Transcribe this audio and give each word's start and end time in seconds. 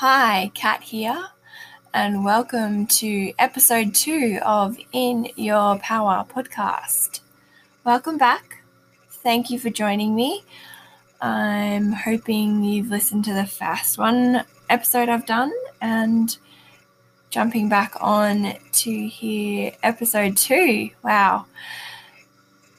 Hi, 0.00 0.50
Kat 0.54 0.82
here, 0.82 1.26
and 1.92 2.24
welcome 2.24 2.86
to 2.86 3.34
episode 3.38 3.94
two 3.94 4.38
of 4.42 4.78
In 4.92 5.28
Your 5.36 5.78
Power 5.80 6.24
podcast. 6.26 7.20
Welcome 7.84 8.16
back. 8.16 8.62
Thank 9.10 9.50
you 9.50 9.58
for 9.58 9.68
joining 9.68 10.14
me. 10.14 10.42
I'm 11.20 11.92
hoping 11.92 12.64
you've 12.64 12.88
listened 12.88 13.26
to 13.26 13.34
the 13.34 13.44
first 13.44 13.98
one 13.98 14.42
episode 14.70 15.10
I've 15.10 15.26
done 15.26 15.52
and 15.82 16.34
jumping 17.28 17.68
back 17.68 17.92
on 18.00 18.54
to 18.72 19.06
hear 19.06 19.72
episode 19.82 20.38
two. 20.38 20.88
Wow. 21.02 21.44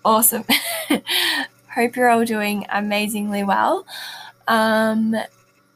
Awesome. 0.04 0.46
Hope 1.76 1.96
you're 1.96 2.10
all 2.10 2.26
doing 2.26 2.66
amazingly 2.72 3.44
well. 3.44 3.86
Um, 4.48 5.16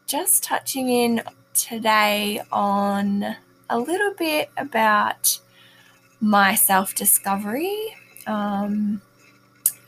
just 0.07 0.43
touching 0.43 0.89
in 0.89 1.21
today 1.53 2.41
on 2.51 3.35
a 3.69 3.79
little 3.79 4.13
bit 4.13 4.49
about 4.57 5.39
my 6.19 6.55
self 6.55 6.95
discovery 6.95 7.95
um, 8.27 9.01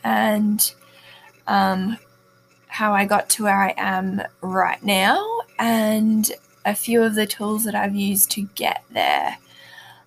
and 0.03 0.73
um, 1.48 1.98
how 2.67 2.94
I 2.94 3.05
got 3.05 3.30
to 3.31 3.44
where 3.44 3.61
I 3.61 3.73
am 3.77 4.22
right 4.41 4.81
now, 4.84 5.41
and 5.59 6.30
a 6.66 6.75
few 6.75 7.02
of 7.02 7.16
the 7.16 7.25
tools 7.25 7.63
that 7.63 7.75
I've 7.75 7.95
used 7.95 8.31
to 8.31 8.41
get 8.55 8.84
there. 8.91 9.38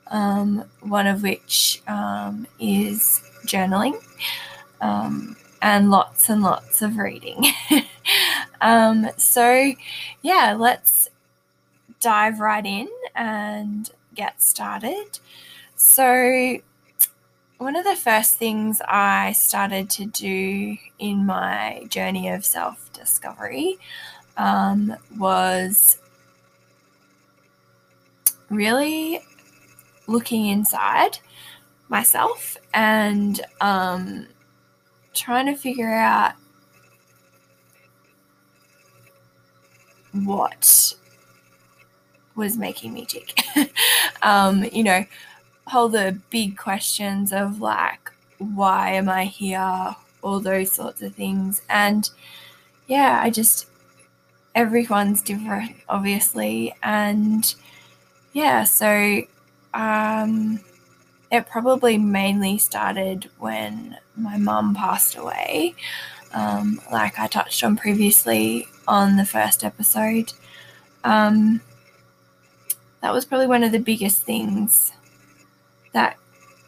Um, 0.09 0.65
one 0.81 1.07
of 1.07 1.23
which 1.23 1.83
um, 1.87 2.47
is 2.59 3.23
journaling 3.47 3.95
um, 4.81 5.37
and 5.63 5.91
lots 5.91 6.29
and 6.29 6.43
lots 6.43 6.83
of 6.83 6.97
reading. 6.97 7.45
Um, 8.61 9.09
so, 9.17 9.73
yeah, 10.23 10.55
let's 10.59 11.09
dive 12.01 12.41
right 12.41 12.65
in 12.65 12.89
and 13.15 13.91
get 14.15 14.43
started. 14.43 15.19
So, 15.77 16.59
one 17.59 17.77
of 17.77 17.85
the 17.85 17.97
first 17.97 18.37
things 18.39 18.81
I 18.89 19.33
started 19.33 19.91
to 19.91 20.07
do 20.07 20.77
in 20.99 21.27
my 21.27 21.85
journey 21.89 22.29
of 22.29 22.45
self 22.45 22.91
discovery 22.93 23.79
um, 24.37 24.97
was 25.19 25.99
really 28.49 29.21
looking 30.07 30.47
inside 30.47 31.19
myself 31.89 32.57
and 32.73 33.41
um, 33.61 34.27
trying 35.13 35.47
to 35.47 35.57
figure 35.57 35.93
out 35.93 36.33
what 40.13 40.95
was 42.35 42.57
making 42.57 42.93
me 42.93 43.07
tick. 43.07 43.39
um, 44.23 44.65
you 44.73 44.83
know, 44.83 45.05
all 45.73 45.89
the 45.89 46.19
big 46.31 46.57
questions 46.57 47.33
of 47.33 47.61
like, 47.61 48.11
why 48.39 48.91
am 48.93 49.09
I 49.09 49.25
here? 49.25 49.95
All 50.23 50.41
those 50.41 50.73
sorts 50.73 51.03
of 51.03 51.15
things. 51.15 51.63
And 51.69 52.09
yeah, 52.87 53.21
I 53.23 53.31
just, 53.31 53.67
everyone's 54.55 55.23
different, 55.23 55.77
obviously. 55.89 56.75
And 56.83 57.55
yeah, 58.33 58.65
so 58.65 59.23
um, 59.75 60.61
it 61.31 61.47
probably 61.47 61.99
mainly 61.99 62.59
started 62.59 63.31
when 63.39 63.97
my 64.17 64.37
mum 64.37 64.75
passed 64.75 65.17
away. 65.17 65.75
Um, 66.33 66.81
like 66.93 67.19
I 67.19 67.27
touched 67.27 67.65
on 67.65 67.77
previously, 67.77 68.67
on 68.87 69.17
the 69.17 69.25
first 69.25 69.65
episode. 69.65 70.33
Um, 71.05 71.61
that 73.01 73.13
was 73.13 73.25
probably 73.25 73.47
one 73.47 73.63
of 73.65 73.73
the 73.73 73.79
biggest 73.79 74.25
things 74.25 74.93
that 75.93 76.17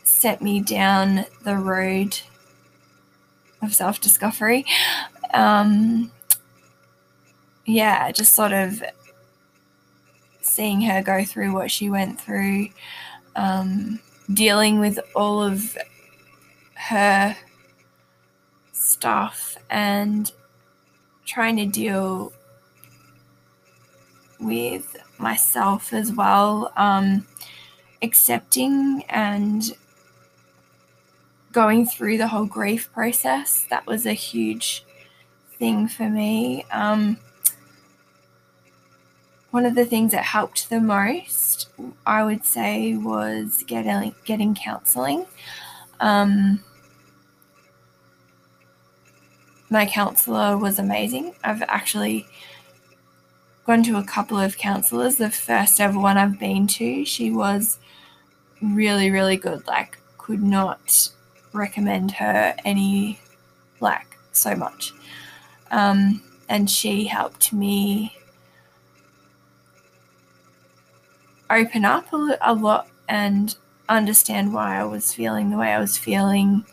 set 0.04 0.40
me 0.42 0.60
down 0.60 1.26
the 1.44 1.56
road 1.56 2.18
of 3.60 3.74
self 3.74 4.00
discovery. 4.00 4.64
Um, 5.34 6.10
yeah, 7.64 8.10
just 8.10 8.34
sort 8.34 8.52
of 8.52 8.82
seeing 10.40 10.82
her 10.82 11.02
go 11.02 11.24
through 11.24 11.52
what 11.52 11.70
she 11.70 11.88
went 11.88 12.20
through, 12.20 12.68
um, 13.36 14.00
dealing 14.32 14.80
with 14.80 14.98
all 15.14 15.42
of 15.42 15.76
her 16.74 17.36
stuff 18.92 19.56
and 19.70 20.30
trying 21.24 21.56
to 21.56 21.66
deal 21.66 22.32
with 24.38 24.96
myself 25.18 25.92
as 25.92 26.12
well, 26.12 26.72
um, 26.76 27.26
accepting 28.02 29.04
and 29.08 29.76
going 31.52 31.86
through 31.86 32.18
the 32.18 32.28
whole 32.28 32.46
grief 32.46 32.92
process. 32.92 33.66
That 33.70 33.86
was 33.86 34.06
a 34.06 34.12
huge 34.12 34.84
thing 35.58 35.86
for 35.86 36.08
me. 36.08 36.64
Um, 36.72 37.18
one 39.50 39.66
of 39.66 39.74
the 39.74 39.84
things 39.84 40.12
that 40.12 40.24
helped 40.24 40.70
the 40.70 40.80
most, 40.80 41.68
I 42.06 42.24
would 42.24 42.44
say, 42.44 42.96
was 42.96 43.62
getting 43.66 44.14
getting 44.24 44.54
counselling. 44.54 45.26
Um, 46.00 46.64
my 49.72 49.86
counselor 49.86 50.58
was 50.58 50.78
amazing. 50.78 51.34
I've 51.42 51.62
actually 51.62 52.26
gone 53.66 53.82
to 53.84 53.96
a 53.96 54.04
couple 54.04 54.38
of 54.38 54.58
counselors. 54.58 55.16
The 55.16 55.30
first 55.30 55.80
ever 55.80 55.98
one 55.98 56.18
I've 56.18 56.38
been 56.38 56.66
to, 56.68 57.06
she 57.06 57.30
was 57.30 57.78
really, 58.60 59.10
really 59.10 59.36
good. 59.36 59.66
Like, 59.66 59.98
could 60.18 60.42
not 60.42 61.08
recommend 61.54 62.12
her 62.12 62.54
any, 62.66 63.18
like, 63.80 64.18
so 64.32 64.54
much. 64.54 64.92
Um, 65.70 66.22
and 66.50 66.70
she 66.70 67.06
helped 67.06 67.52
me 67.52 68.14
open 71.48 71.86
up 71.86 72.12
a, 72.12 72.36
a 72.42 72.52
lot 72.52 72.88
and 73.08 73.56
understand 73.88 74.52
why 74.52 74.78
I 74.78 74.84
was 74.84 75.14
feeling 75.14 75.48
the 75.48 75.56
way 75.56 75.72
I 75.72 75.80
was 75.80 75.96
feeling. 75.96 76.66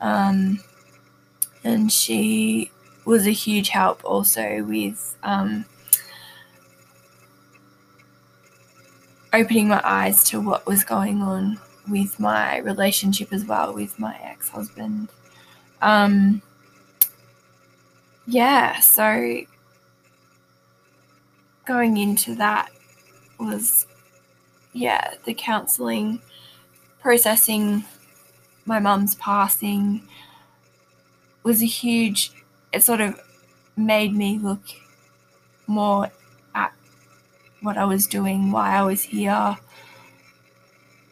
Um, 0.00 0.60
and 1.64 1.92
she 1.92 2.70
was 3.04 3.26
a 3.26 3.32
huge 3.32 3.68
help 3.68 4.04
also 4.04 4.62
with 4.64 5.16
um, 5.22 5.64
opening 9.32 9.68
my 9.68 9.80
eyes 9.84 10.24
to 10.24 10.40
what 10.40 10.66
was 10.66 10.84
going 10.84 11.22
on 11.22 11.58
with 11.88 12.18
my 12.20 12.58
relationship 12.58 13.32
as 13.32 13.44
well 13.44 13.74
with 13.74 13.98
my 13.98 14.16
ex 14.22 14.48
husband. 14.48 15.08
Um, 15.82 16.42
yeah, 18.26 18.78
so 18.80 19.40
going 21.66 21.96
into 21.96 22.34
that 22.36 22.70
was, 23.38 23.86
yeah, 24.72 25.14
the 25.24 25.34
counseling, 25.34 26.20
processing 27.00 27.84
my 28.66 28.78
mum's 28.78 29.14
passing, 29.16 30.02
was 31.42 31.62
a 31.62 31.66
huge, 31.66 32.32
it 32.72 32.82
sort 32.82 33.00
of 33.00 33.20
made 33.76 34.14
me 34.14 34.38
look 34.38 34.62
more 35.66 36.10
at 36.54 36.72
what 37.60 37.76
I 37.76 37.84
was 37.84 38.06
doing, 38.06 38.50
why 38.50 38.76
I 38.76 38.82
was 38.82 39.02
here, 39.02 39.56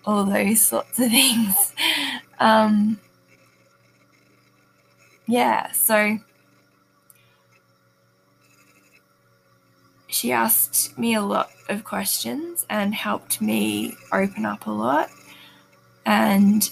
all 0.05 0.25
those 0.25 0.63
sorts 0.63 0.99
of 0.99 1.11
things. 1.11 1.73
Um, 2.41 3.01
yeah, 5.27 5.73
so 5.73 6.19
she 10.09 10.33
asked 10.33 10.99
me 10.99 11.15
a 11.15 11.23
lot 11.23 11.51
of 11.69 11.85
questions 11.85 12.67
and 12.71 12.95
helped 12.95 13.41
me 13.41 13.95
open 14.13 14.45
up 14.45 14.67
a 14.67 14.71
lot. 14.71 15.11
And 16.07 16.69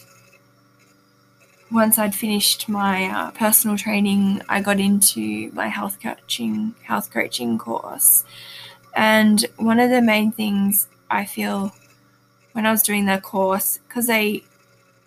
once 1.71 1.99
I'd 1.99 2.15
finished 2.15 2.69
my 2.69 3.07
uh, 3.07 3.31
personal 3.33 3.77
training, 3.77 4.43
I 4.49 4.61
got 4.61 4.79
into 4.79 5.51
my 5.53 5.69
health 5.69 5.99
coaching 6.01 6.75
health 6.83 7.11
coaching 7.11 7.59
course. 7.59 8.25
And 8.95 9.45
one 9.57 9.81
of 9.81 9.91
the 9.91 10.01
main 10.01 10.33
things 10.33 10.89
I 11.11 11.25
feel 11.25 11.75
when 12.53 12.67
I 12.67 12.71
was 12.71 12.83
doing 12.83 13.07
the 13.07 13.21
course, 13.21 13.79
because 13.87 14.07
they 14.07 14.43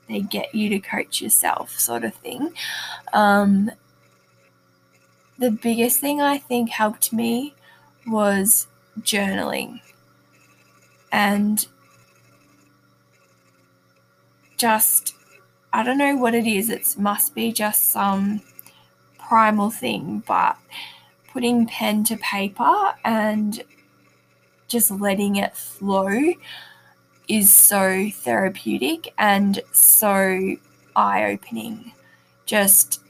they 0.07 0.21
get 0.21 0.53
you 0.53 0.69
to 0.69 0.79
coach 0.79 1.21
yourself, 1.21 1.79
sort 1.79 2.03
of 2.03 2.13
thing. 2.15 2.53
Um, 3.13 3.71
the 5.38 5.51
biggest 5.51 6.00
thing 6.01 6.21
I 6.21 6.38
think 6.38 6.71
helped 6.71 7.13
me 7.13 7.56
was 8.06 8.67
journaling 9.01 9.79
and 11.11 11.65
just 14.57 15.15
I 15.71 15.83
don't 15.83 15.98
know 15.98 16.16
what 16.16 16.33
it 16.33 16.48
is. 16.48 16.69
It 16.69 16.95
must 16.98 17.36
be 17.36 17.51
just 17.51 17.89
some 17.89 18.42
primal 19.18 19.69
thing, 19.69 20.24
but 20.27 20.57
putting 21.31 21.68
pen 21.68 22.04
to 22.06 22.18
paper 22.18 22.95
and 23.06 23.62
just 24.68 24.89
letting 24.89 25.36
it 25.36 25.56
flow 25.56 26.33
is 27.27 27.54
so 27.54 28.10
therapeutic 28.12 29.13
and 29.18 29.62
so 29.71 30.56
eye 30.95 31.31
opening. 31.31 31.92
Just 32.45 33.01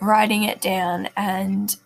writing 0.00 0.44
it 0.44 0.62
down 0.62 1.10
and 1.14 1.76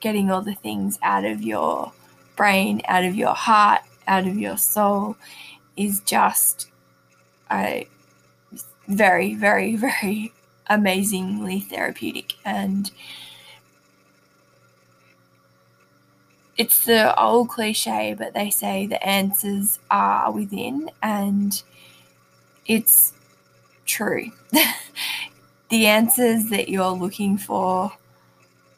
getting 0.00 0.30
all 0.30 0.42
the 0.42 0.54
things 0.54 0.98
out 1.02 1.24
of 1.24 1.40
your 1.40 1.92
brain, 2.36 2.82
out 2.86 3.04
of 3.04 3.14
your 3.14 3.34
heart, 3.34 3.80
out 4.06 4.26
of 4.26 4.36
your 4.36 4.58
soul 4.58 5.16
is 5.76 6.00
just 6.00 6.70
a 7.50 7.88
very, 8.88 9.34
very, 9.34 9.76
very 9.88 10.32
amazingly 10.66 11.60
therapeutic. 11.60 12.34
And 12.44 12.90
it's 16.56 16.84
the 16.84 17.18
old 17.20 17.50
cliche, 17.50 18.14
but 18.16 18.34
they 18.34 18.50
say 18.50 18.86
the 18.86 19.04
answers 19.06 19.78
are 19.90 20.32
within, 20.32 20.90
and 21.02 21.62
it's 22.64 23.12
true. 23.84 24.30
the 25.68 25.86
answers 25.86 26.48
that 26.50 26.68
you're 26.68 26.90
looking 26.90 27.36
for 27.36 27.92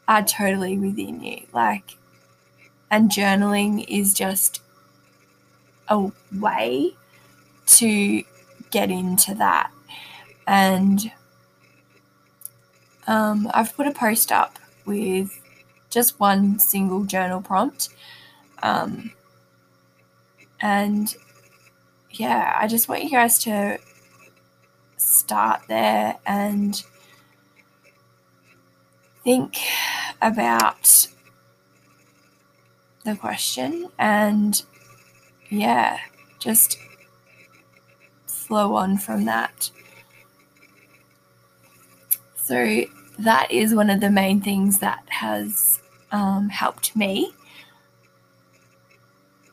are 0.07 0.23
totally 0.23 0.77
within 0.77 1.23
you. 1.23 1.45
Like, 1.53 1.95
and 2.91 3.09
journaling 3.09 3.85
is 3.87 4.13
just 4.13 4.61
a 5.87 6.11
way 6.37 6.95
to 7.67 8.23
get 8.71 8.89
into 8.91 9.33
that. 9.35 9.71
And 10.47 11.11
um, 13.07 13.49
I've 13.53 13.75
put 13.75 13.87
a 13.87 13.91
post 13.91 14.31
up 14.31 14.59
with 14.85 15.41
just 15.89 16.19
one 16.19 16.59
single 16.59 17.03
journal 17.03 17.41
prompt. 17.41 17.89
Um, 18.61 19.11
and 20.59 21.15
yeah, 22.11 22.57
I 22.59 22.67
just 22.67 22.89
want 22.89 23.03
you 23.03 23.09
guys 23.11 23.39
to 23.39 23.79
start 24.97 25.61
there 25.67 26.17
and 26.25 26.83
think 29.23 29.57
about 30.21 31.07
the 33.05 33.15
question 33.15 33.89
and 33.97 34.61
yeah, 35.49 35.99
just 36.39 36.77
flow 38.49 38.73
on 38.73 38.97
from 38.97 39.25
that. 39.25 39.69
So, 42.35 42.83
that 43.19 43.51
is 43.51 43.75
one 43.75 43.91
of 43.91 44.01
the 44.01 44.09
main 44.09 44.41
things 44.41 44.79
that 44.79 45.03
has 45.07 45.79
um, 46.11 46.49
helped 46.49 46.95
me 46.95 47.31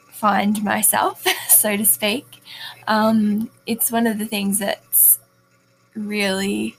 find 0.08 0.64
myself, 0.64 1.22
so 1.48 1.76
to 1.76 1.84
speak. 1.84 2.24
Um, 2.88 3.50
it's 3.66 3.92
one 3.92 4.06
of 4.06 4.18
the 4.18 4.24
things 4.24 4.58
that's 4.58 5.18
really 5.94 6.74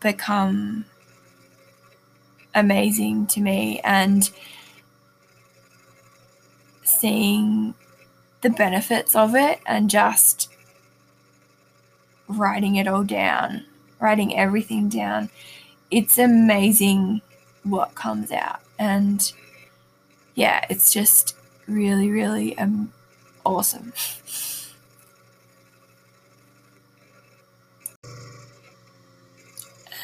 become 0.00 0.86
amazing 2.54 3.26
to 3.26 3.40
me 3.40 3.80
and 3.84 4.30
seeing 6.82 7.74
the 8.46 8.52
benefits 8.52 9.16
of 9.16 9.34
it 9.34 9.58
and 9.66 9.90
just 9.90 10.48
writing 12.28 12.76
it 12.76 12.86
all 12.86 13.02
down, 13.02 13.64
writing 13.98 14.38
everything 14.38 14.88
down. 14.88 15.28
It's 15.90 16.16
amazing 16.16 17.22
what 17.64 17.96
comes 17.96 18.30
out. 18.30 18.60
And 18.78 19.32
yeah, 20.36 20.64
it's 20.70 20.92
just 20.92 21.34
really, 21.66 22.08
really 22.08 22.56
um, 22.56 22.92
awesome. 23.44 23.92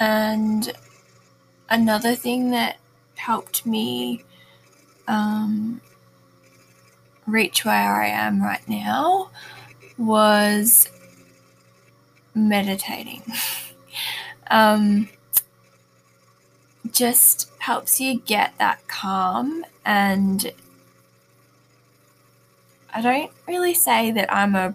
And 0.00 0.72
another 1.70 2.16
thing 2.16 2.50
that 2.50 2.78
helped 3.14 3.64
me 3.64 4.24
um, 5.06 5.80
reach 7.26 7.64
where 7.64 8.02
I 8.02 8.08
am 8.08 8.42
right 8.42 8.66
now 8.68 9.30
was 9.98 10.88
meditating. 12.34 13.22
um, 14.50 15.08
just 16.90 17.50
helps 17.58 18.00
you 18.00 18.20
get 18.20 18.56
that 18.58 18.86
calm 18.88 19.64
and 19.84 20.52
I 22.92 23.00
don't 23.00 23.30
really 23.46 23.74
say 23.74 24.10
that 24.12 24.32
I'm 24.32 24.54
a 24.54 24.74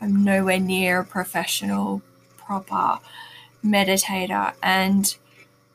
I'm 0.00 0.24
nowhere 0.24 0.58
near 0.58 1.00
a 1.00 1.04
professional 1.04 2.02
proper 2.36 2.98
meditator 3.64 4.54
and 4.62 5.16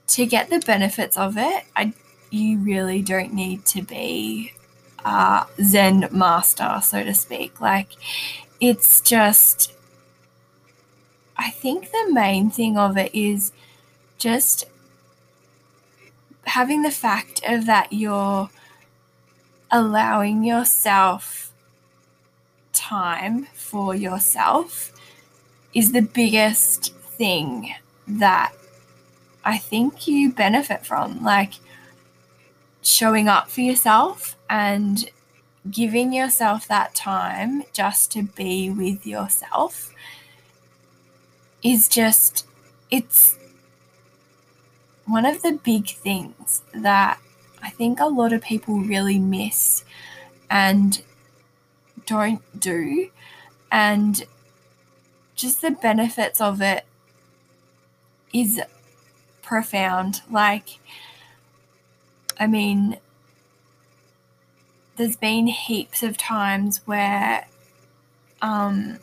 to 0.07 0.25
get 0.25 0.49
the 0.49 0.59
benefits 0.59 1.17
of 1.17 1.37
it 1.37 1.63
I 1.75 1.93
you 2.29 2.57
really 2.59 3.01
don't 3.01 3.33
need 3.33 3.65
to 3.67 3.81
be 3.81 4.51
a 5.05 5.45
zen 5.63 6.09
master 6.11 6.79
so 6.81 7.03
to 7.03 7.13
speak 7.13 7.61
like 7.61 7.89
it's 8.59 9.01
just 9.01 9.71
I 11.37 11.51
think 11.51 11.91
the 11.91 12.09
main 12.11 12.49
thing 12.49 12.77
of 12.77 12.97
it 12.97 13.13
is 13.13 13.51
just 14.17 14.65
having 16.45 16.81
the 16.81 16.91
fact 16.91 17.41
of 17.45 17.65
that 17.65 17.91
you're 17.91 18.49
allowing 19.71 20.43
yourself 20.43 21.51
time 22.71 23.47
for 23.53 23.95
yourself 23.95 24.91
is 25.73 25.91
the 25.91 26.01
biggest 26.01 26.93
thing 26.95 27.75
that 28.07 28.53
I 29.43 29.57
think 29.57 30.07
you 30.07 30.31
benefit 30.31 30.85
from. 30.85 31.23
Like 31.23 31.53
showing 32.85 33.27
up 33.27 33.49
for 33.49 33.61
yourself 33.61 34.37
and 34.49 35.09
giving 35.69 36.13
yourself 36.13 36.67
that 36.67 36.93
time 36.93 37.63
just 37.73 38.11
to 38.11 38.21
be 38.21 38.69
with 38.69 39.05
yourself 39.07 39.91
is 41.63 41.89
just, 41.89 42.45
it's 42.91 43.37
one 45.05 45.25
of 45.25 45.41
the 45.41 45.59
big 45.63 45.89
things 45.89 46.61
that 46.73 47.19
I 47.63 47.71
think 47.71 47.99
a 47.99 48.05
lot 48.05 48.31
of 48.31 48.43
people 48.43 48.79
really 48.79 49.17
miss 49.17 49.83
and 50.49 51.01
don't 52.05 52.41
do. 52.59 53.09
And 53.71 54.23
just 55.35 55.61
the 55.61 55.71
benefits 55.71 56.39
of 56.39 56.61
it 56.61 56.85
is 58.31 58.61
profound. 59.41 60.21
Like, 60.29 60.79
I 62.39 62.47
mean, 62.47 62.97
there's 64.97 65.15
been 65.15 65.47
heaps 65.47 66.03
of 66.03 66.17
times 66.17 66.81
where 66.85 67.47
um, 68.41 68.99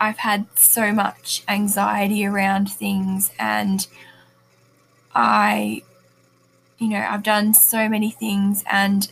I've 0.00 0.18
had 0.18 0.46
so 0.56 0.92
much 0.92 1.42
anxiety 1.48 2.24
around 2.24 2.70
things 2.70 3.30
and 3.38 3.86
I, 5.14 5.82
you 6.78 6.88
know, 6.88 7.06
I've 7.08 7.22
done 7.22 7.54
so 7.54 7.88
many 7.88 8.10
things 8.10 8.64
and 8.70 9.10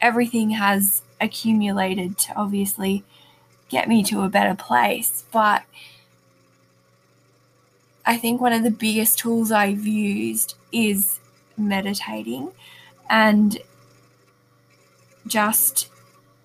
everything 0.00 0.50
has 0.50 1.02
accumulated 1.20 2.18
to 2.18 2.34
obviously 2.36 3.04
get 3.68 3.88
me 3.88 4.02
to 4.04 4.22
a 4.22 4.28
better 4.28 4.54
place. 4.54 5.24
But 5.32 5.64
I 8.06 8.16
think 8.16 8.40
one 8.40 8.52
of 8.52 8.62
the 8.62 8.70
biggest 8.70 9.18
tools 9.18 9.52
I've 9.52 9.86
used 9.86 10.54
is 10.72 11.18
meditating 11.58 12.52
and 13.08 13.58
just 15.26 15.88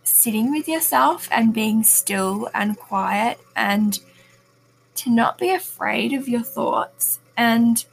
sitting 0.04 0.52
with 0.52 0.68
yourself 0.68 1.28
and 1.32 1.54
being 1.54 1.84
still 1.84 2.50
and 2.54 2.78
quiet 2.78 3.40
and 3.56 4.00
to 4.96 5.10
not 5.10 5.38
be 5.38 5.50
afraid 5.50 6.14
of 6.14 6.28
your 6.28 6.44
thoughts 6.44 7.20
and 7.36 7.86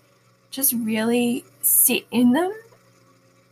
just 0.50 0.72
really 0.72 1.44
sit 1.62 2.06
in 2.10 2.32
them 2.32 2.52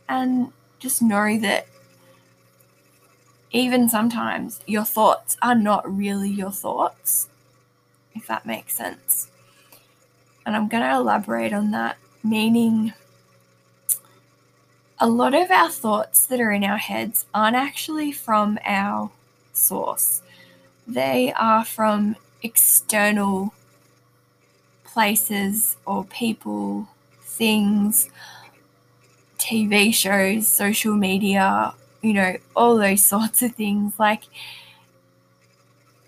and 0.07 0.51
just 0.79 1.01
know 1.01 1.37
that 1.39 1.67
even 3.51 3.89
sometimes 3.89 4.61
your 4.67 4.83
thoughts 4.83 5.37
are 5.41 5.55
not 5.55 5.89
really 5.91 6.29
your 6.29 6.51
thoughts, 6.51 7.29
if 8.13 8.27
that 8.27 8.45
makes 8.45 8.75
sense. 8.75 9.31
And 10.45 10.55
I'm 10.55 10.67
going 10.67 10.83
to 10.83 10.95
elaborate 10.95 11.53
on 11.53 11.71
that, 11.71 11.97
meaning 12.23 12.93
a 14.99 15.07
lot 15.07 15.33
of 15.33 15.49
our 15.49 15.69
thoughts 15.69 16.25
that 16.25 16.41
are 16.41 16.51
in 16.51 16.63
our 16.63 16.77
heads 16.77 17.25
aren't 17.33 17.55
actually 17.55 18.11
from 18.11 18.59
our 18.65 19.11
source, 19.53 20.21
they 20.87 21.31
are 21.33 21.63
from 21.63 22.15
external 22.43 23.53
places 24.83 25.77
or 25.85 26.03
people, 26.05 26.87
things 27.21 28.09
TV 29.37 29.93
shows, 29.93 30.47
social 30.47 30.95
media, 30.95 31.73
you 32.01 32.13
know, 32.13 32.35
all 32.55 32.77
those 32.77 33.03
sorts 33.13 33.41
of 33.41 33.55
things. 33.55 33.97
Like, 33.97 34.23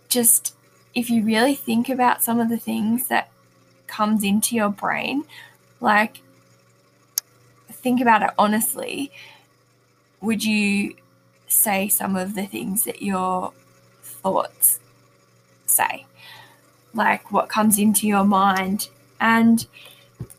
just 0.10 0.54
if 0.94 1.10
you 1.10 1.24
really 1.24 1.56
think 1.56 1.88
about 1.90 2.22
some 2.22 2.40
of 2.40 2.50
the 2.50 2.58
things 2.58 3.08
that 3.08 3.32
comes 3.88 4.24
into 4.24 4.56
your 4.56 4.70
brain, 4.70 5.24
like, 5.80 6.22
think 7.82 8.02
about 8.02 8.22
it 8.22 8.32
honestly. 8.38 9.12
Would 10.22 10.44
you 10.44 10.96
say 11.48 11.88
some 11.88 12.16
of 12.16 12.36
the 12.36 12.46
things 12.46 12.84
that 12.84 13.02
your 13.02 13.54
thoughts 14.02 14.80
say? 15.66 16.06
Like, 16.94 17.32
what 17.32 17.50
comes 17.50 17.80
into 17.80 18.08
your 18.08 18.26
mind? 18.26 18.90
And 19.20 19.66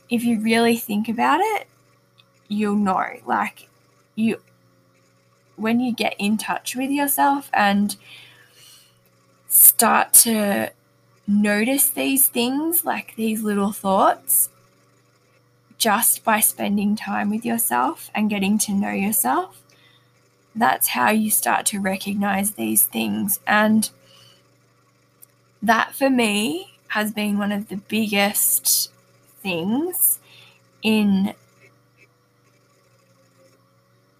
if 0.08 0.22
you 0.24 0.40
really 0.40 0.76
think 0.76 1.08
about 1.08 1.40
it, 1.40 1.66
you'll 2.48 2.76
know. 2.76 3.18
Like, 3.26 3.68
you, 4.14 4.40
when 5.56 5.80
you 5.80 5.92
get 5.92 6.14
in 6.18 6.36
touch 6.36 6.76
with 6.76 6.90
yourself 6.90 7.50
and 7.54 7.96
start 9.48 10.12
to 10.12 10.70
notice 11.26 11.88
these 11.90 12.28
things, 12.28 12.84
like 12.84 13.16
these 13.16 13.42
little 13.42 13.72
thoughts, 13.72 14.50
just 15.82 16.22
by 16.22 16.38
spending 16.38 16.94
time 16.94 17.28
with 17.28 17.44
yourself 17.44 18.08
and 18.14 18.30
getting 18.30 18.56
to 18.56 18.72
know 18.72 18.92
yourself, 18.92 19.60
that's 20.54 20.88
how 20.88 21.10
you 21.10 21.28
start 21.28 21.66
to 21.66 21.80
recognize 21.80 22.52
these 22.52 22.84
things. 22.84 23.40
And 23.48 23.90
that 25.60 25.92
for 25.92 26.08
me 26.08 26.78
has 26.88 27.10
been 27.10 27.36
one 27.36 27.50
of 27.50 27.68
the 27.68 27.78
biggest 27.78 28.92
things 29.42 30.20
in 30.84 31.34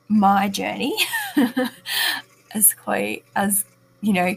my 0.08 0.48
journey 0.48 0.96
as 2.54 2.74
quite 2.74 3.24
as 3.36 3.64
you 4.00 4.12
know 4.12 4.36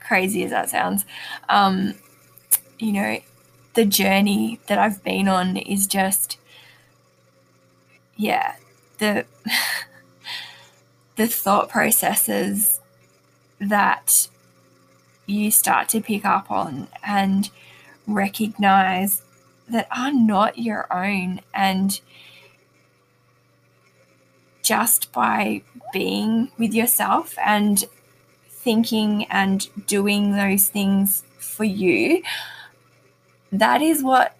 crazy 0.00 0.42
as 0.42 0.50
that 0.50 0.68
sounds 0.68 1.04
um 1.48 1.94
you 2.80 2.90
know 2.90 3.18
the 3.78 3.84
journey 3.84 4.58
that 4.66 4.76
I've 4.76 5.04
been 5.04 5.28
on 5.28 5.56
is 5.56 5.86
just 5.86 6.36
yeah 8.16 8.56
the 8.98 9.24
the 11.14 11.28
thought 11.28 11.68
processes 11.68 12.80
that 13.60 14.26
you 15.26 15.52
start 15.52 15.88
to 15.90 16.00
pick 16.00 16.24
up 16.24 16.50
on 16.50 16.88
and 17.04 17.50
recognize 18.04 19.22
that 19.68 19.86
are 19.96 20.12
not 20.12 20.58
your 20.58 20.92
own. 20.92 21.40
And 21.54 22.00
just 24.60 25.12
by 25.12 25.62
being 25.92 26.50
with 26.58 26.74
yourself 26.74 27.36
and 27.44 27.84
thinking 28.48 29.24
and 29.26 29.68
doing 29.86 30.32
those 30.32 30.68
things 30.68 31.22
for 31.38 31.64
you, 31.64 32.24
that 33.52 33.80
is 33.82 34.02
what 34.02 34.36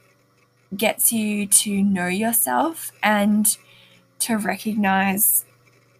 gets 0.77 1.13
you 1.13 1.47
to 1.47 1.83
know 1.83 2.07
yourself 2.07 2.93
and 3.03 3.57
to 4.19 4.37
recognize 4.37 5.45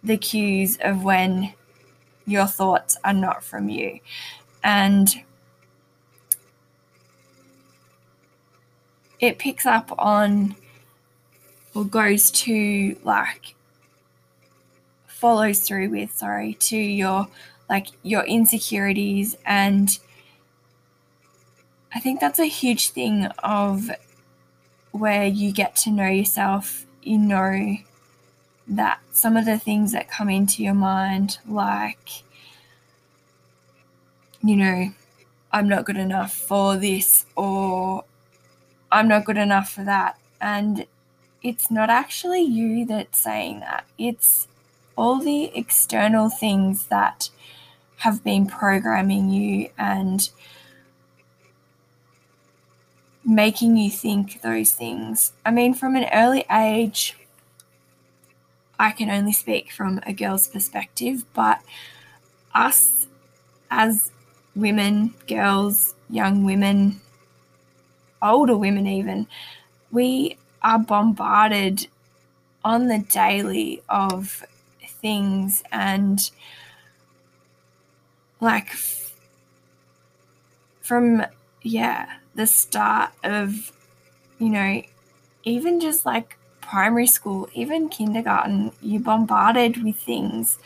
the 0.03 0.17
cues 0.17 0.77
of 0.81 1.03
when 1.03 1.53
your 2.25 2.45
thoughts 2.45 2.97
are 3.03 3.13
not 3.13 3.43
from 3.43 3.69
you. 3.69 3.99
And 4.63 5.23
it 9.19 9.39
picks 9.39 9.65
up 9.65 9.91
on 9.97 10.55
or 11.73 11.83
goes 11.83 12.29
to 12.31 12.95
like 13.03 13.55
follows 15.07 15.59
through 15.59 15.89
with, 15.89 16.15
sorry, 16.15 16.53
to 16.55 16.77
your 16.77 17.27
like 17.69 17.87
your 18.03 18.23
insecurities 18.23 19.37
and 19.45 19.99
I 21.93 21.99
think 21.99 22.19
that's 22.19 22.39
a 22.39 22.45
huge 22.45 22.89
thing 22.89 23.25
of 23.43 23.89
where 24.91 25.25
you 25.25 25.51
get 25.51 25.75
to 25.77 25.91
know 25.91 26.07
yourself, 26.07 26.85
you 27.01 27.17
know 27.17 27.77
that 28.67 28.99
some 29.11 29.35
of 29.35 29.45
the 29.45 29.57
things 29.57 29.91
that 29.91 30.09
come 30.09 30.29
into 30.29 30.63
your 30.63 30.75
mind, 30.75 31.39
like, 31.47 32.23
you 34.43 34.55
know, 34.55 34.91
I'm 35.51 35.67
not 35.67 35.85
good 35.85 35.97
enough 35.97 36.33
for 36.33 36.77
this, 36.77 37.25
or 37.35 38.03
I'm 38.91 39.07
not 39.07 39.25
good 39.25 39.37
enough 39.37 39.71
for 39.71 39.83
that. 39.83 40.17
And 40.39 40.85
it's 41.41 41.71
not 41.71 41.89
actually 41.89 42.43
you 42.43 42.85
that's 42.85 43.17
saying 43.19 43.61
that, 43.61 43.85
it's 43.97 44.47
all 44.95 45.19
the 45.19 45.51
external 45.57 46.29
things 46.29 46.87
that 46.87 47.29
have 47.97 48.23
been 48.23 48.45
programming 48.45 49.29
you 49.29 49.69
and 49.77 50.29
making 53.25 53.77
you 53.77 53.89
think 53.89 54.41
those 54.41 54.71
things. 54.71 55.33
I 55.45 55.51
mean, 55.51 55.73
from 55.73 55.95
an 55.95 56.07
early 56.13 56.45
age, 56.51 57.17
I 58.79 58.91
can 58.91 59.09
only 59.09 59.33
speak 59.33 59.71
from 59.71 59.99
a 60.05 60.13
girl's 60.13 60.47
perspective, 60.47 61.25
but 61.33 61.61
us 62.53 63.07
as 63.69 64.11
women, 64.55 65.13
girls, 65.27 65.95
young 66.09 66.45
women, 66.45 67.01
older 68.21 68.57
women, 68.57 68.87
even, 68.87 69.27
we 69.91 70.37
are 70.61 70.79
bombarded 70.79 71.87
on 72.63 72.87
the 72.87 72.99
daily 72.99 73.81
of 73.89 74.45
things 75.01 75.63
and 75.71 76.29
like 78.41 78.69
from 80.81 81.25
yeah 81.61 82.07
the 82.39 82.47
start 82.47 83.11
of 83.23 83.71
you 84.39 84.49
know 84.49 84.81
even 85.43 85.79
just 85.79 86.05
like 86.05 86.37
primary 86.61 87.05
school 87.07 87.49
even 87.53 87.89
kindergarten 87.89 88.71
you 88.81 88.97
bombarded 88.99 89.83
with 89.83 89.97
things 89.97 90.57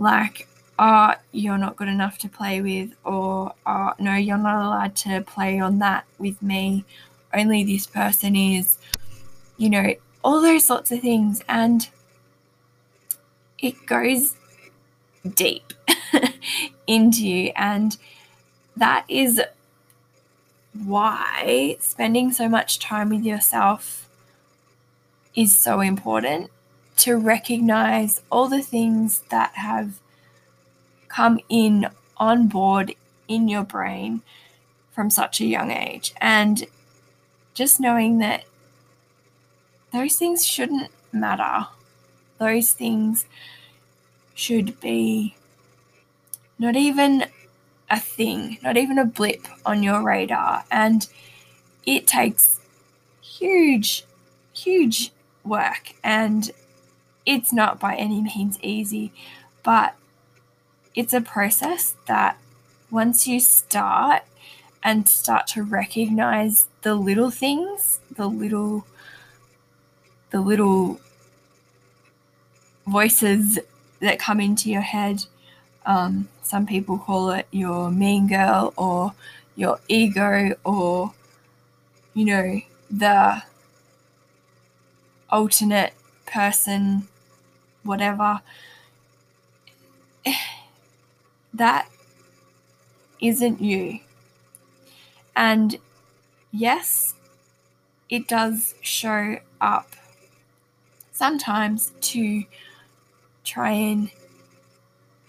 like 0.00 0.48
oh 0.80 1.14
you're 1.30 1.58
not 1.58 1.76
good 1.76 1.86
enough 1.86 2.18
to 2.18 2.28
play 2.28 2.60
with 2.60 2.90
or 3.04 3.54
oh 3.66 3.92
no 4.00 4.14
you're 4.16 4.36
not 4.36 4.66
allowed 4.66 4.96
to 4.96 5.20
play 5.20 5.60
on 5.60 5.78
that 5.78 6.04
with 6.18 6.42
me 6.42 6.84
only 7.32 7.62
this 7.62 7.86
person 7.86 8.34
is 8.34 8.76
you 9.58 9.70
know 9.70 9.94
all 10.24 10.40
those 10.40 10.64
sorts 10.64 10.90
of 10.90 11.00
things 11.00 11.40
and 11.48 11.88
it 13.58 13.86
goes 13.86 14.34
deep 15.34 15.72
into 16.86 17.26
you. 17.26 17.52
And 17.56 17.96
that 18.76 19.04
is 19.08 19.40
why 20.84 21.76
spending 21.80 22.32
so 22.32 22.48
much 22.48 22.78
time 22.78 23.10
with 23.10 23.24
yourself 23.24 24.08
is 25.34 25.56
so 25.56 25.80
important 25.80 26.50
to 26.98 27.16
recognize 27.16 28.22
all 28.30 28.48
the 28.48 28.62
things 28.62 29.20
that 29.30 29.52
have 29.54 30.00
come 31.08 31.40
in 31.48 31.88
on 32.16 32.46
board 32.48 32.94
in 33.28 33.48
your 33.48 33.64
brain 33.64 34.22
from 34.92 35.08
such 35.08 35.40
a 35.40 35.46
young 35.46 35.70
age. 35.70 36.12
And 36.20 36.66
just 37.54 37.80
knowing 37.80 38.18
that 38.18 38.44
those 39.92 40.16
things 40.16 40.46
shouldn't 40.46 40.90
matter 41.12 41.66
those 42.40 42.72
things 42.72 43.26
should 44.34 44.80
be 44.80 45.36
not 46.58 46.74
even 46.74 47.26
a 47.90 47.98
thing, 47.98 48.58
not 48.62 48.76
even 48.76 48.98
a 48.98 49.04
blip 49.04 49.46
on 49.66 49.82
your 49.82 50.02
radar. 50.02 50.64
And 50.70 51.06
it 51.84 52.06
takes 52.06 52.60
huge, 53.20 54.04
huge 54.52 55.10
work. 55.44 55.94
And 56.02 56.50
it's 57.26 57.52
not 57.52 57.80
by 57.80 57.96
any 57.96 58.20
means 58.20 58.58
easy, 58.62 59.12
but 59.62 59.94
it's 60.94 61.12
a 61.12 61.20
process 61.20 61.94
that 62.06 62.38
once 62.90 63.26
you 63.26 63.40
start 63.40 64.22
and 64.82 65.08
start 65.08 65.46
to 65.46 65.62
recognize 65.62 66.68
the 66.82 66.94
little 66.94 67.30
things, 67.30 68.00
the 68.14 68.26
little 68.26 68.86
the 70.30 70.40
little 70.40 71.00
voices 72.86 73.58
that 74.00 74.18
come 74.18 74.40
into 74.40 74.70
your 74.70 74.80
head. 74.80 75.24
Um, 75.90 76.28
some 76.42 76.66
people 76.66 76.98
call 76.98 77.32
it 77.32 77.48
your 77.50 77.90
mean 77.90 78.28
girl 78.28 78.72
or 78.76 79.12
your 79.56 79.80
ego 79.88 80.54
or, 80.64 81.14
you 82.14 82.24
know, 82.24 82.60
the 82.88 83.42
alternate 85.28 85.94
person, 86.26 87.08
whatever. 87.82 88.40
That 91.52 91.88
isn't 93.20 93.60
you. 93.60 93.98
And 95.34 95.78
yes, 96.52 97.14
it 98.08 98.28
does 98.28 98.76
show 98.82 99.40
up 99.60 99.96
sometimes 101.10 101.90
to 102.02 102.44
try 103.42 103.72
and 103.72 104.10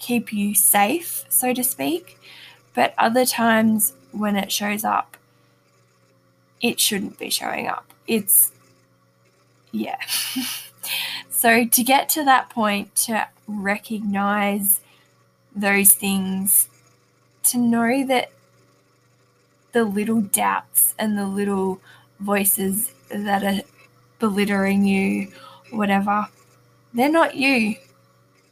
keep 0.01 0.33
you 0.33 0.53
safe, 0.55 1.23
so 1.29 1.53
to 1.53 1.63
speak, 1.63 2.19
but 2.73 2.93
other 2.97 3.25
times 3.25 3.93
when 4.11 4.35
it 4.35 4.51
shows 4.51 4.83
up, 4.83 5.15
it 6.59 6.79
shouldn't 6.79 7.17
be 7.17 7.29
showing 7.29 7.67
up. 7.67 7.93
It's, 8.07 8.51
yeah. 9.71 9.99
so 11.29 11.65
to 11.65 11.83
get 11.83 12.09
to 12.09 12.25
that 12.25 12.49
point, 12.49 12.95
to 12.95 13.27
recognize 13.47 14.81
those 15.55 15.93
things, 15.93 16.67
to 17.43 17.57
know 17.57 18.05
that 18.05 18.31
the 19.71 19.83
little 19.83 20.21
doubts 20.21 20.93
and 20.97 21.17
the 21.17 21.27
little 21.27 21.79
voices 22.19 22.93
that 23.09 23.43
are 23.43 23.61
belittling 24.19 24.85
you, 24.85 25.31
whatever, 25.69 26.27
they're 26.93 27.09
not 27.09 27.35
you. 27.35 27.75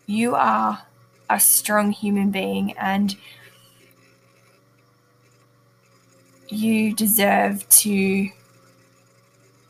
You 0.06 0.36
are 0.36 0.82
a 1.30 1.40
strong 1.40 1.92
human 1.92 2.32
being 2.32 2.74
and 2.78 3.16
you 6.50 6.94
deserve 6.94 7.68
to 7.70 8.30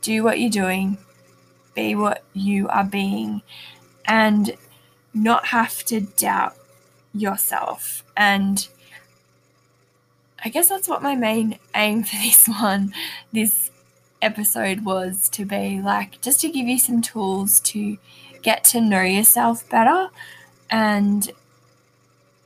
do 0.02 0.24
what 0.24 0.40
you're 0.40 0.50
doing, 0.50 0.98
be 1.76 1.94
what 1.96 2.24
you 2.34 2.68
are 2.70 2.86
being, 2.86 3.42
and 4.06 4.52
not 5.14 5.48
have 5.48 5.84
to 5.86 6.02
doubt 6.02 6.56
yourself. 7.14 8.04
And 8.16 8.68
I 10.44 10.50
guess 10.50 10.70
that's 10.70 10.88
what 10.88 11.02
my 11.02 11.16
main 11.16 11.60
aim 11.76 12.04
for 12.04 12.16
this 12.24 12.48
one, 12.48 12.94
this 13.34 13.72
episode 14.22 14.84
was 14.84 15.30
to 15.30 15.46
be 15.46 15.82
like 15.82 16.20
just 16.22 16.42
to 16.42 16.50
give 16.50 16.68
you 16.68 16.78
some 16.78 17.02
tools 17.02 17.60
to 17.62 17.98
get 18.42 18.66
to 18.66 18.82
know 18.82 19.02
yourself 19.02 19.70
better 19.70 20.10
and 20.70 21.32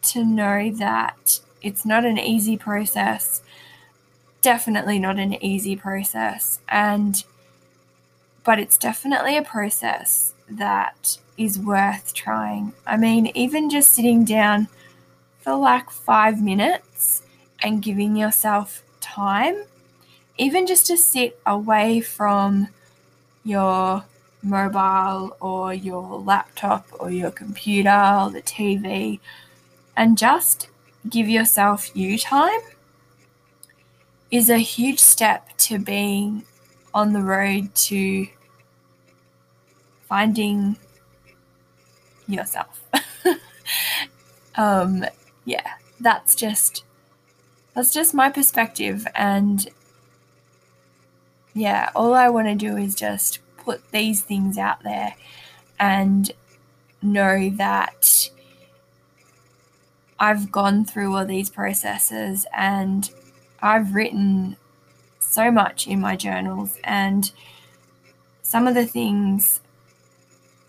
to 0.03 0.25
know 0.25 0.71
that 0.71 1.39
it's 1.61 1.85
not 1.85 2.05
an 2.05 2.17
easy 2.17 2.57
process. 2.57 3.41
Definitely 4.41 4.99
not 4.99 5.17
an 5.17 5.43
easy 5.43 5.75
process. 5.75 6.59
And, 6.67 7.23
but 8.43 8.59
it's 8.59 8.77
definitely 8.77 9.37
a 9.37 9.43
process 9.43 10.33
that 10.49 11.17
is 11.37 11.57
worth 11.57 12.13
trying. 12.13 12.73
I 12.85 12.97
mean, 12.97 13.27
even 13.33 13.69
just 13.69 13.91
sitting 13.93 14.25
down 14.25 14.67
for 15.39 15.55
like 15.55 15.89
five 15.89 16.41
minutes 16.41 17.23
and 17.61 17.81
giving 17.81 18.15
yourself 18.15 18.83
time, 18.99 19.63
even 20.37 20.67
just 20.67 20.85
to 20.87 20.97
sit 20.97 21.39
away 21.45 22.01
from 22.01 22.67
your 23.43 24.03
mobile 24.41 25.35
or 25.39 25.73
your 25.73 26.19
laptop 26.19 26.87
or 26.99 27.09
your 27.09 27.31
computer 27.31 27.89
or 27.89 28.29
the 28.29 28.41
TV 28.41 29.19
and 29.95 30.17
just 30.17 30.69
give 31.09 31.29
yourself 31.29 31.95
you 31.95 32.17
time 32.17 32.59
is 34.31 34.49
a 34.49 34.57
huge 34.57 34.99
step 34.99 35.55
to 35.57 35.77
being 35.77 36.43
on 36.93 37.13
the 37.13 37.21
road 37.21 37.73
to 37.75 38.27
finding 40.07 40.75
yourself. 42.27 42.83
um, 44.55 45.05
yeah, 45.45 45.73
that's 45.99 46.35
just 46.35 46.83
that's 47.73 47.91
just 47.91 48.13
my 48.13 48.29
perspective 48.29 49.05
and 49.15 49.67
yeah, 51.53 51.91
all 51.95 52.13
I 52.13 52.29
want 52.29 52.47
to 52.47 52.55
do 52.55 52.77
is 52.77 52.95
just 52.95 53.39
put 53.57 53.91
these 53.91 54.21
things 54.21 54.57
out 54.57 54.83
there 54.83 55.15
and 55.79 56.31
know 57.01 57.49
that 57.51 58.29
I've 60.23 60.53
gone 60.53 60.85
through 60.85 61.13
all 61.13 61.25
these 61.25 61.49
processes 61.49 62.45
and 62.55 63.09
I've 63.61 63.93
written 63.93 64.55
so 65.19 65.51
much 65.51 65.85
in 65.85 65.99
my 65.99 66.15
journals 66.15 66.77
and 66.81 67.29
some 68.41 68.65
of 68.65 68.73
the 68.73 68.85
things 68.85 69.59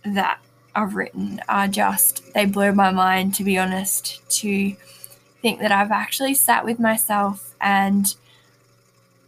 that 0.04 0.40
I've 0.74 0.96
written 0.96 1.40
are 1.48 1.68
just 1.68 2.34
they 2.34 2.46
blow 2.46 2.72
my 2.72 2.90
mind 2.90 3.36
to 3.36 3.44
be 3.44 3.56
honest 3.56 4.28
to 4.40 4.74
think 5.40 5.60
that 5.60 5.70
I've 5.70 5.92
actually 5.92 6.34
sat 6.34 6.64
with 6.64 6.80
myself 6.80 7.54
and 7.60 8.12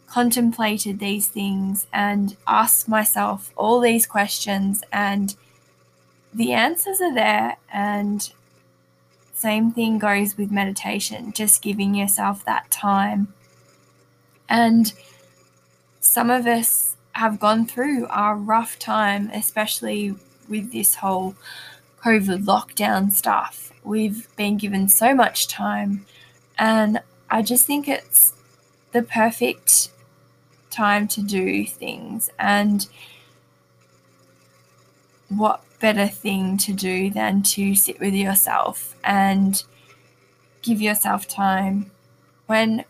contemplated 0.08 0.98
these 0.98 1.28
things 1.28 1.86
and 1.92 2.36
asked 2.48 2.88
myself 2.88 3.52
all 3.54 3.78
these 3.78 4.08
questions 4.08 4.82
and 4.92 5.36
the 6.34 6.52
answers 6.52 7.00
are 7.00 7.14
there 7.14 7.58
and 7.72 8.32
same 9.36 9.70
thing 9.70 9.98
goes 9.98 10.36
with 10.36 10.50
meditation 10.50 11.32
just 11.32 11.62
giving 11.62 11.94
yourself 11.94 12.44
that 12.44 12.70
time 12.70 13.32
and 14.48 14.92
some 16.00 16.30
of 16.30 16.46
us 16.46 16.96
have 17.12 17.40
gone 17.40 17.66
through 17.66 18.06
a 18.06 18.34
rough 18.34 18.78
time 18.78 19.30
especially 19.32 20.14
with 20.48 20.72
this 20.72 20.96
whole 20.96 21.34
covid 22.02 22.44
lockdown 22.44 23.12
stuff 23.12 23.72
we've 23.84 24.34
been 24.36 24.56
given 24.56 24.88
so 24.88 25.14
much 25.14 25.48
time 25.48 26.04
and 26.58 27.00
i 27.30 27.42
just 27.42 27.66
think 27.66 27.88
it's 27.88 28.32
the 28.92 29.02
perfect 29.02 29.90
time 30.76 31.08
to 31.08 31.22
do 31.22 31.66
things. 31.66 32.30
And 32.38 32.86
what 35.28 35.62
better 35.80 36.06
thing 36.06 36.56
to 36.58 36.72
do 36.72 37.10
than 37.10 37.42
to 37.42 37.74
sit 37.74 38.00
with 38.00 38.14
yourself 38.14 38.96
and 39.04 39.62
give 40.62 40.80
yourself 40.80 41.28
time 41.28 41.90
when 42.46 42.84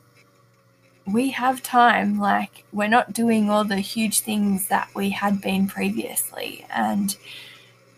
we 1.07 1.31
have 1.31 1.63
time, 1.63 2.19
like 2.19 2.65
we're 2.73 2.89
not 2.89 3.13
doing 3.13 3.49
all 3.49 3.65
the 3.65 3.77
huge 3.77 4.21
things 4.21 4.69
that 4.69 4.89
we 4.95 5.11
had 5.11 5.41
been 5.41 5.69
previously. 5.69 6.67
And 6.71 7.17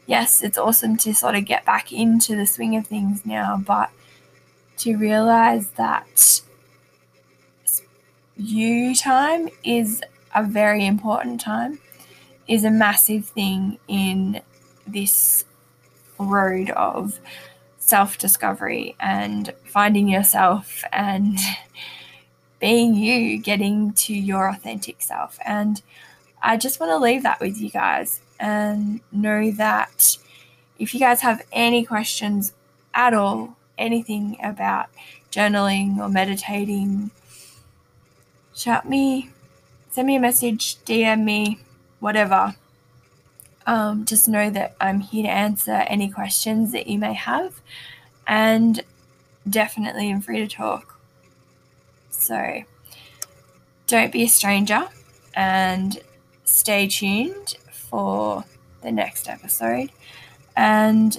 yes, 0.07 0.43
it's 0.43 0.59
awesome 0.59 0.97
to 0.99 1.15
sort 1.15 1.35
of 1.35 1.45
get 1.45 1.65
back 1.65 1.93
into 1.93 2.37
the 2.37 2.47
swing 2.47 2.77
of 2.77 2.87
things 2.87 3.25
now, 3.25 3.57
but 3.57 3.91
to 4.79 4.97
realize 4.97 5.71
that 5.71 6.43
you 8.37 8.95
time 8.95 9.49
is 9.65 10.03
a 10.35 10.45
very 10.45 10.87
important 10.87 11.41
time, 11.41 11.81
is 12.47 12.65
a 12.65 12.71
massive 12.71 13.25
thing 13.27 13.79
in 13.89 14.41
this 14.93 15.45
road 16.19 16.71
of 16.71 17.19
self 17.79 18.19
discovery 18.19 18.95
and 19.01 19.53
finding 19.65 20.09
yourself 20.09 20.85
and 20.93 21.39
being 22.61 22.95
you, 22.95 23.39
getting 23.39 23.93
to 23.93 24.15
your 24.15 24.49
authentic 24.49 25.01
self. 25.01 25.39
And 25.45 25.81
I 26.43 26.57
just 26.57 26.81
want 26.81 26.91
to 26.91 26.99
leave 26.99 27.23
that 27.23 27.41
with 27.41 27.61
you 27.61 27.71
guys 27.71 28.21
and 28.39 29.01
know 29.11 29.51
that 29.53 30.17
if 30.79 30.95
you 30.95 31.01
guys 31.01 31.21
have 31.23 31.43
any 31.53 31.85
questions 31.85 32.53
at 32.95 33.15
all, 33.15 33.57
anything 33.77 34.37
about 34.43 34.89
journaling 35.31 35.99
or 35.99 36.09
meditating, 36.09 37.11
shout 38.55 38.89
me, 38.89 39.31
send 39.91 40.07
me 40.07 40.17
a 40.17 40.21
message, 40.21 40.77
DM 40.85 41.25
me, 41.25 41.61
whatever. 42.01 42.55
Um, 43.69 44.07
just 44.07 44.29
know 44.29 44.49
that 44.49 44.77
I'm 44.81 45.01
here 45.01 45.25
to 45.25 45.29
answer 45.29 45.73
any 45.73 46.09
questions 46.11 46.73
that 46.73 46.87
you 46.87 46.99
may 46.99 47.13
have 47.13 47.61
and 48.27 48.81
definitely 49.47 50.11
am 50.11 50.23
free 50.23 50.39
to 50.39 50.49
talk. 50.49 50.99
So 52.09 52.63
don't 53.87 54.11
be 54.11 54.23
a 54.23 54.29
stranger 54.29 54.89
and 55.35 55.99
stay 56.47 56.89
tuned 56.89 57.57
for 57.71 58.47
the 58.81 58.91
next 58.91 59.29
episode. 59.29 59.93
And 60.57 61.19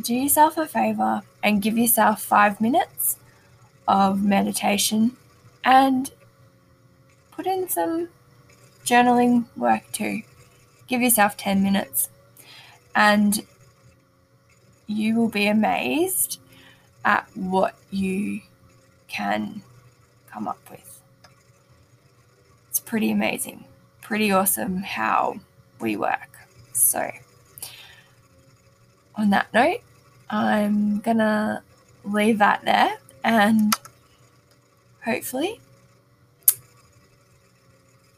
do 0.00 0.14
yourself 0.14 0.56
a 0.56 0.66
favor 0.66 1.20
and 1.42 1.60
give 1.60 1.76
yourself 1.76 2.22
five 2.22 2.62
minutes 2.62 3.18
of 3.86 4.24
meditation 4.24 5.18
and 5.62 6.10
put 7.30 7.46
in 7.46 7.68
some 7.68 8.08
journaling 8.86 9.44
work 9.54 9.92
too. 9.92 10.22
Give 10.86 11.02
yourself 11.02 11.36
10 11.36 11.62
minutes 11.62 12.08
and 12.94 13.44
you 14.86 15.16
will 15.16 15.28
be 15.28 15.46
amazed 15.46 16.38
at 17.04 17.28
what 17.34 17.74
you 17.90 18.42
can 19.08 19.62
come 20.30 20.46
up 20.46 20.58
with. 20.70 21.00
It's 22.68 22.80
pretty 22.80 23.10
amazing, 23.10 23.64
pretty 24.02 24.30
awesome 24.30 24.78
how 24.78 25.40
we 25.80 25.96
work. 25.96 26.38
So, 26.72 27.10
on 29.14 29.30
that 29.30 29.52
note, 29.54 29.80
I'm 30.28 31.00
gonna 31.00 31.62
leave 32.04 32.38
that 32.38 32.64
there 32.64 32.98
and 33.22 33.74
hopefully 35.04 35.60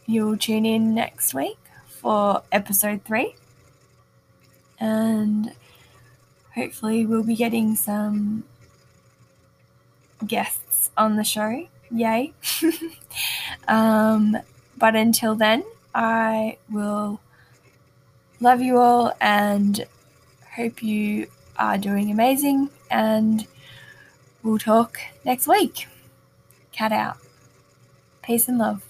You'll 0.09 0.37
tune 0.39 0.65
in 0.65 0.95
next 0.95 1.35
week 1.35 1.59
for 2.07 2.41
episode 2.53 3.03
three. 3.05 3.35
and 4.79 5.53
hopefully 6.55 7.05
we'll 7.05 7.25
be 7.25 7.35
getting 7.35 7.75
some 7.75 8.45
guests 10.25 10.93
on 10.97 11.17
the 11.17 11.25
show. 11.25 11.67
Yay. 11.91 12.33
um, 13.67 14.37
but 14.79 14.95
until 14.95 15.35
then, 15.35 15.65
I 15.97 16.59
will 16.71 17.19
love 18.39 18.61
you 18.61 18.79
all 18.79 19.13
and 19.21 19.85
hope 20.55 20.85
you 20.85 21.27
are 21.59 21.77
doing 21.77 22.13
amazing. 22.13 22.71
And 22.89 23.49
we'll 24.45 24.59
talk 24.59 25.01
next 25.25 25.49
week. 25.49 25.89
Kat 26.71 26.93
out. 26.93 27.17
Peace 28.23 28.47
and 28.47 28.59
love. 28.59 28.86